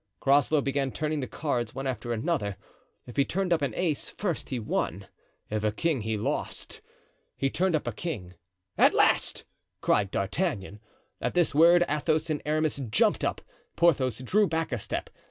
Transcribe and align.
Groslow 0.19 0.61
began 0.61 0.91
turning 0.91 1.19
the 1.19 1.27
cards 1.27 1.75
one 1.75 1.85
after 1.85 2.11
another. 2.11 2.57
If 3.05 3.17
he 3.17 3.23
turned 3.23 3.53
up 3.53 3.61
an 3.61 3.75
ace 3.75 4.09
first 4.09 4.49
he 4.49 4.57
won; 4.57 5.05
if 5.51 5.63
a 5.63 5.71
king 5.71 6.01
he 6.01 6.17
lost. 6.17 6.81
He 7.37 7.51
turned 7.51 7.75
up 7.75 7.85
a 7.85 7.91
king. 7.91 8.33
"At 8.79 8.95
last!" 8.95 9.45
cried 9.79 10.09
D'Artagnan. 10.09 10.79
At 11.21 11.35
this 11.35 11.53
word 11.53 11.85
Athos 11.87 12.31
and 12.31 12.41
Aramis 12.47 12.77
jumped 12.89 13.23
up. 13.23 13.41
Porthos 13.75 14.17
drew 14.17 14.47
back 14.47 14.71
a 14.71 14.79
step. 14.79 15.11